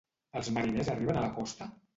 [0.39, 1.73] Els mariners arriben a la costa?